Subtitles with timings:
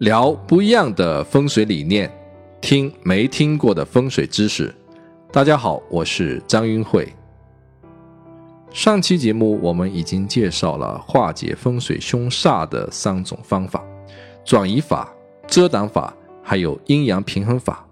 [0.00, 2.10] 聊不一样的风水理念，
[2.58, 4.74] 听没听过的风水知识。
[5.30, 7.06] 大家好，我是张云慧。
[8.70, 13.84] 上期节目我们已经介绍了化解风水凶煞的三种方法：
[14.42, 15.12] 转移法、
[15.46, 17.86] 遮挡法，还有阴阳平衡法。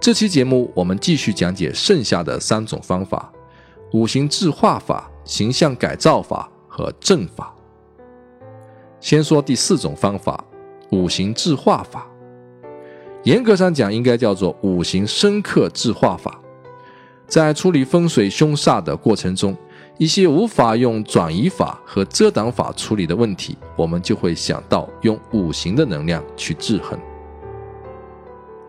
[0.00, 3.32] 这期节目我们继续讲解剩下的三种方法：
[3.92, 7.54] 五行制化法、形象改造法和阵法。
[8.98, 10.44] 先说第四种方法。
[10.90, 12.06] 五行制化法，
[13.24, 16.40] 严格上讲应该叫做五行生克制化法。
[17.26, 19.56] 在处理风水凶煞的过程中，
[19.96, 26.98] 一些无法用转移法和遮挡法处理的问题，我们就会想到用五行的能量去制衡。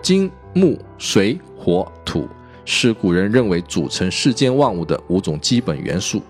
[0.02, 2.28] 金、木、水、火、土
[2.64, 6.22] 是古人认为组成世间万物的五种基本元素，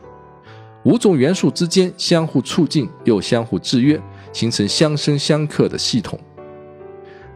[0.83, 4.01] 五种元素之间相互促进又相互制约。
[4.35, 6.19] 形成相生相克的系统，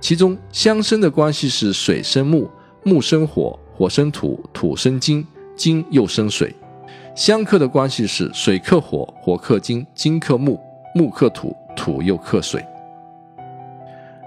[0.02, 2.50] 其中相生的关系是水生木，
[2.83, 6.50] 木生火，火生土，土生金，金又生水；
[7.16, 10.59] 相克的关系是水克火，火克金，金克木，
[10.94, 12.61] 木克土，土又克水。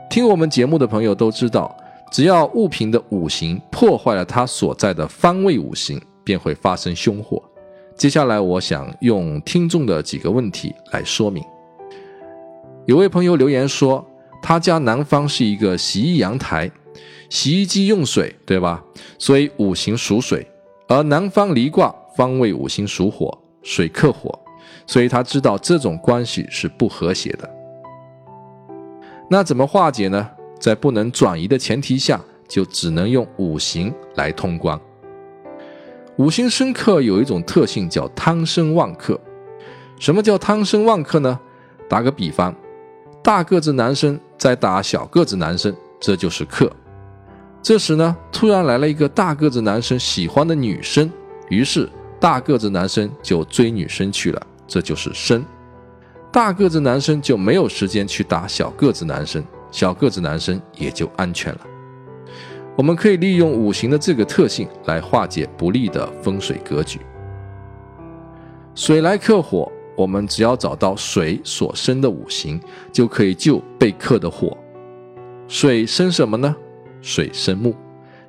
[0.08, 1.76] 听我们节目的朋友都知道，
[2.10, 7.42] 只要物品的五行破坏了它所在的方位五行，便会发生凶祸。
[7.98, 11.44] 接下来，我想用听众的几个问题来说明。
[12.86, 14.04] 有位朋友留言说，
[14.42, 16.68] 他家南方是一个洗衣阳台，
[17.30, 18.82] 洗衣机用水，对吧？
[19.18, 20.44] 所以五行属水，
[20.88, 24.36] 而南方离卦方位五行属火，水克火，
[24.84, 27.48] 所以他知道这种关系是不和谐的。
[29.30, 30.28] 那怎么化解呢？
[30.58, 34.78] 在不能转移的前提下，就只能用五行来通关。
[36.16, 39.18] 五行生克有一种特性叫汤生旺克。
[40.00, 41.38] 什么叫汤生旺克呢？
[41.88, 42.52] 打个比方。
[43.22, 46.70] 大个子男生在打小个子男生，这就是克。
[47.62, 51.08] 这时呢，突然来了一个大个子男生喜欢的女生，
[51.48, 51.88] 于是
[52.18, 55.44] 大个子男生就追女生去了，这就是生。
[56.32, 61.60] 大个子男生就没有时间去打小个子男生，小个子男生也就安全了。
[62.74, 66.98] 我们可以利用五行的这个特性来化解不利的风水格局。
[68.74, 69.70] 水来克火。
[69.96, 72.60] 我们只要找到水所生的五行，
[72.92, 74.56] 就可以救被克的火。
[75.48, 76.54] 水生什么呢？
[77.02, 77.74] 水生木，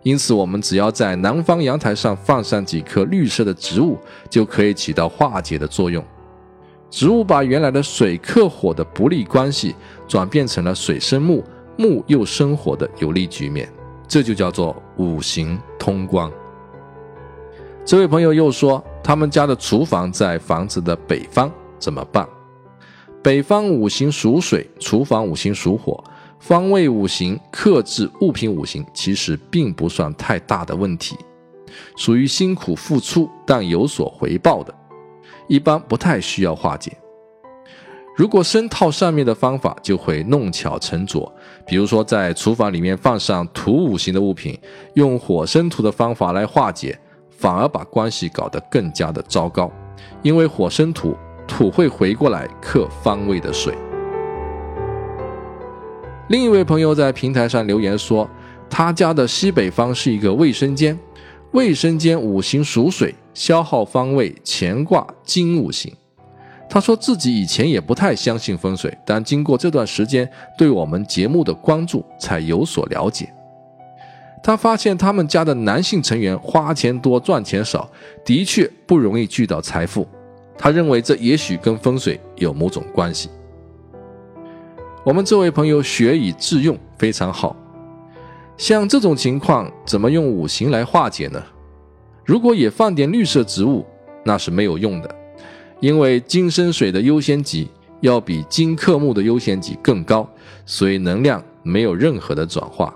[0.01, 3.97] 因此我们只要在南方阳台上放上几棵绿色的植物，
[4.29, 6.03] 就可以起到化解的作用。
[6.89, 9.75] 植物把原来的水克火的不利关系，
[10.07, 11.43] 转变成了水生木，
[11.77, 13.67] 木又生火的有利局面，
[14.07, 16.31] 这就叫做五行通光。
[17.85, 18.83] 这位朋友又说。
[19.05, 22.25] 他们家的厨房在房子的北方，怎么办？
[23.21, 26.01] 北方五行属水，厨房五行属火，
[26.39, 31.17] 方位五行克制物品五行，其实并不算太大的问题，
[31.97, 34.73] 属于辛苦付出但有所回报的，
[35.49, 36.97] 一般不太需要化解。
[38.15, 41.29] 如果生套上面的方法，就会弄巧成拙，
[41.67, 44.57] 比如说在厨房里面放上土五行的物品，
[44.93, 46.97] 用火生土的方法来化解。
[47.43, 49.69] 反而把关系搞得更加的糟糕，
[50.21, 51.13] 因为火生土，
[51.45, 53.77] 土会回过来克方位的水。
[56.29, 58.29] 另一位朋友在平台上留言说，
[58.69, 60.97] 他家的西北方是一个卫生间，
[61.51, 65.93] 卫生间五行属水，消耗方位乾卦金五行。
[66.69, 70.25] 他说自己以前也不太相信风水，但经过这段时间
[70.57, 73.29] 对我们节目的关注，才有所了解。
[74.43, 77.89] 他发现他们家的男性成员花钱多赚钱少，
[78.25, 80.05] 的确不容易聚到财富。
[80.57, 83.29] 他认为这也许跟风水有某种关系。
[85.05, 87.55] 我们这位朋友学以致用，非常好。
[88.57, 91.41] 像这种情况，怎么用五行来化解呢？
[92.25, 93.85] 如果也放点绿色植物，
[94.25, 95.15] 那是没有用的，
[95.79, 97.69] 因为金生水的优先级
[98.01, 100.29] 要比金克木的优先级更高，
[100.65, 102.93] 所以能量没有任何的转化。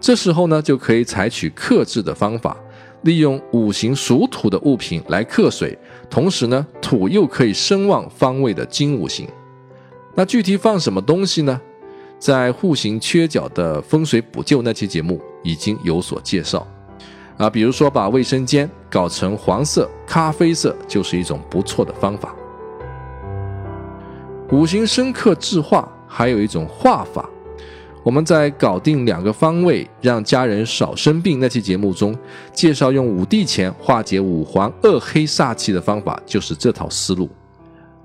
[0.00, 2.56] 这时候呢，就可以采取克制的方法，
[3.02, 9.28] 利用五行属土的物品来克水，同时呢，土又可以生旺方位的金五行。
[10.14, 11.60] 那具体放什么东西呢？
[12.18, 16.66] 在户型缺角的风水补救那期节目已经有所介绍
[17.38, 22.34] 啊，比如说把卫生间搞成黄色、咖啡色，就是一种不错的方法。
[24.50, 27.28] 五行生克制化，还有一种化法。
[28.02, 32.16] 我们在搞定两个方位，让家人少生病那期节目中，
[32.52, 37.28] 介绍用五帝钱化解五黄二黑煞气的方法，就是这套思路。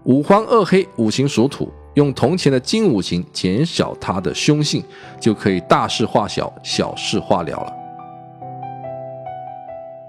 [0.04, 4.84] 五黄二黑五行属土，用铜钱的金五行减小它的凶性，
[5.20, 7.74] 就可以大事化小，小事化了了。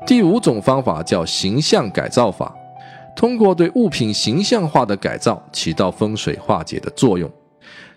[0.04, 2.52] 第五种方法叫形象改造法，
[3.14, 7.30] 通过对物品形象化的改造，起到风水化解的作用。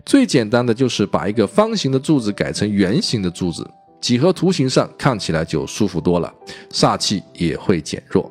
[0.09, 3.69] 最简单的就是把一个方形的柱子改成圆形的柱子，
[4.01, 6.33] 几何图形上看起来就舒服多了，
[6.71, 8.27] 煞气也会减弱。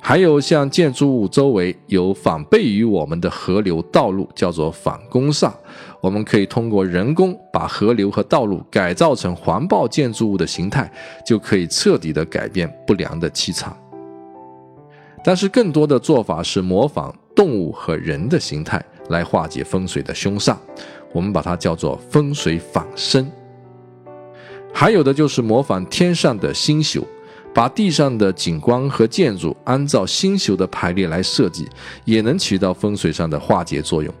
[0.00, 5.52] 还有像建筑物周围有反背于我们的河流道路，叫做反弓煞。
[6.00, 10.88] 我们可以通过人工把河流和道路改造成环抱建筑物的形态，
[11.26, 13.76] 就可以彻底的改变不良的气场。
[15.24, 20.56] 但是更多的做法是模仿动物和人的形态来化解风水的凶煞，
[21.12, 23.30] 我们把它叫做风水仿生。
[24.72, 27.06] 还有的就是模仿天上的星宿。
[27.52, 31.68] 把地上的景观和建筑按照星宿的排列来设计，
[32.04, 34.14] 也能起到风水上的化解作用。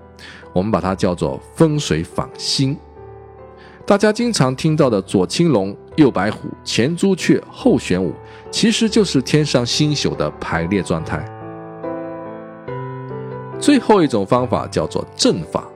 [0.52, 2.76] 我们把它叫做风水仿星。
[3.86, 8.12] 大家经常听到的左青龙、右白虎、前朱雀、后玄武，
[8.50, 11.24] 其实就是天上星宿的排列状态。
[13.60, 15.68] 最后一种方法叫做阵法，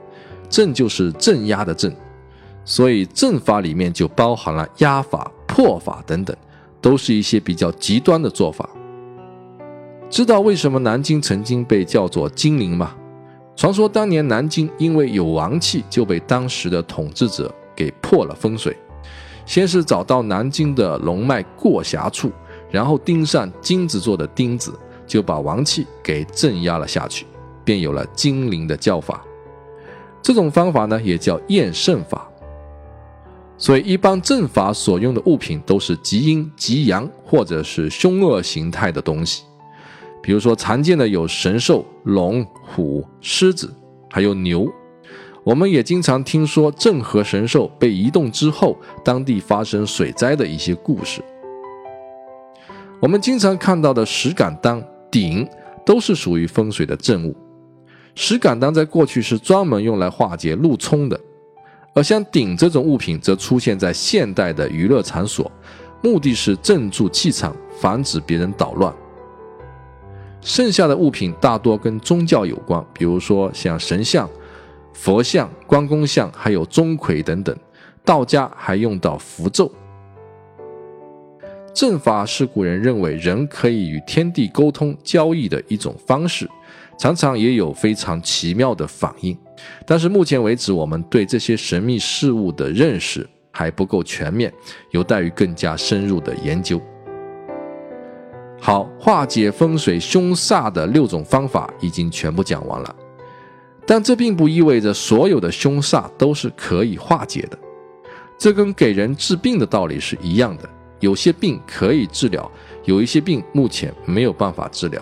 [0.48, 1.94] 阵就是镇压的阵，
[2.64, 6.36] 所以阵法里面就包含了压法、破法等等。
[6.80, 8.68] 都是一些比较极端的做法。
[10.10, 12.94] 知道为什么南京曾经被叫做金陵吗？
[13.56, 18.76] 传说当年南京因为有王气，就被当时的统治者给破了风水。
[19.46, 22.30] 先是找到南京的龙脉过峡处，
[22.70, 24.70] 然后钉上金子做的钉子，
[25.06, 27.24] 就把王气给镇压了下去，
[27.64, 29.24] 便有了精灵的叫法。
[30.22, 32.28] 这种方法呢，也叫验圣法。
[33.56, 39.44] 所以，一般阵法所用的物品都是极阴极阳或者是凶恶形态的东西。
[40.20, 43.72] 比如说，常见的有神兽、龙、虎、狮子，
[44.10, 44.66] 还有牛。
[45.44, 51.22] 我们也经常听说镇河神兽被移动之后，当地发生水灾的一些故事。
[53.00, 55.46] 我们经常看到的石敢当、鼎，
[55.84, 57.36] 都是属于风水的镇物。
[58.14, 61.18] 石敢当在过去是专门用来化解路冲的。
[61.94, 65.50] 而像鼎这种物品，则出现在现代的娱乐场所，
[66.02, 68.92] 目的是镇住气场，防止别人捣乱。
[70.40, 74.28] 剩下的物品大多跟宗教有关，比如说像神像、
[74.92, 77.56] 佛像、关公像，还有钟馗等等。
[78.04, 79.70] 道家还用到符咒。
[81.72, 86.48] 阵法是古人认为人可以与天地沟通交易的一种方式，
[86.98, 89.36] 常常也有非常奇妙的反应。
[89.86, 94.52] 但是目前为止，我们对这些神秘事物的认识还不够全面，
[94.90, 96.80] 有待于更加深入的研究。
[98.60, 102.96] 好，化解风水凶煞的六种方法已经全部讲完了，
[103.86, 107.58] 但这并不意味着所有的凶煞都是可以化解的。
[108.38, 110.68] 这跟给人治病的道理是一样的，
[111.00, 112.50] 有些病可以治疗，
[112.84, 115.00] 有一些病目前没有办法治疗。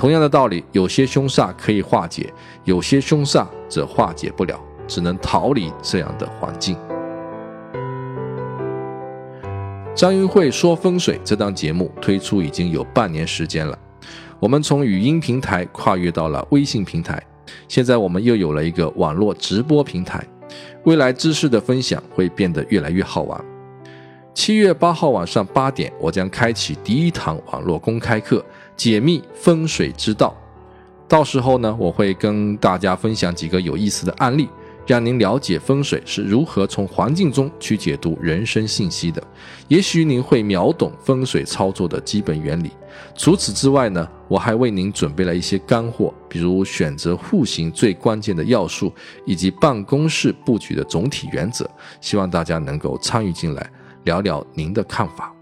[0.00, 2.32] 同样的道理，有些凶煞可以化解，
[2.64, 4.58] 有些凶煞则化解不了，
[4.88, 6.74] 只能逃离这样的环境。
[9.94, 13.78] 张云慧说风水这档节目推出已经有半年时间了，
[14.38, 17.22] 我们从语音平台跨越到了微信平台，
[17.68, 20.26] 现在我们又有了一个网络直播平台，
[20.84, 23.38] 未来知识的分享会变得越来越好玩。
[24.32, 28.42] 七月八号晚上八点，我将开启第一堂网络公开课。
[28.80, 30.34] 解密风水之道，
[31.06, 34.48] 到时候呢，我会跟大家分享几个有意思的案例，
[34.86, 39.22] 让您了解风水是如何从环境中去解读人生信息的。
[39.68, 42.70] 也许您会秒懂风水操作的基本原理。
[43.14, 48.90] 除此之外呢，我还为您准备了一些干货，比如选择户型最关键的要素，
[49.26, 51.68] 以及办公室布局的总体原则。
[52.00, 53.70] 希望大家能够参与进来，
[54.04, 55.34] 聊聊您的看法。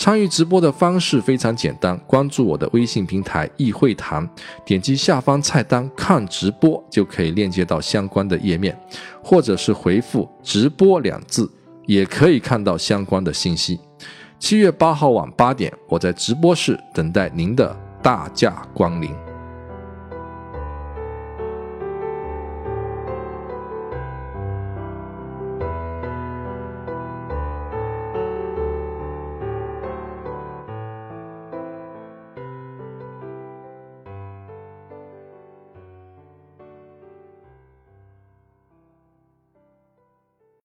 [0.00, 4.26] 参与直播的方式非常简单，关注我的微信平台易会谈，
[4.64, 8.74] 点击下方菜单看直播就可以链接到相关的页面，
[9.22, 11.46] 或者是回复“直播”两字，
[11.84, 13.78] 也可以看到相关的信息。
[14.38, 19.29] 七月八号晚八点，我在直播室等待您的大驾光临。